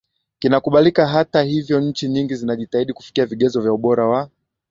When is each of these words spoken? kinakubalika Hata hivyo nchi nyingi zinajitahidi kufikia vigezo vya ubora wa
kinakubalika 0.39 1.07
Hata 1.07 1.43
hivyo 1.43 1.79
nchi 1.79 2.07
nyingi 2.09 2.35
zinajitahidi 2.35 2.93
kufikia 2.93 3.25
vigezo 3.25 3.61
vya 3.61 3.73
ubora 3.73 4.07
wa 4.07 4.29